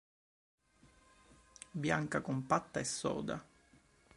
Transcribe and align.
Bianca 1.69 2.21
compatta 2.21 2.79
e 2.79 2.83
soda. 2.83 3.45